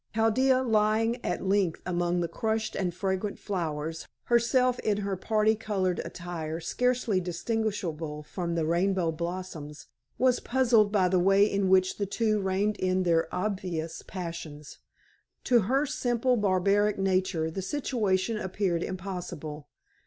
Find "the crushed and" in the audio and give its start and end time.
2.21-2.91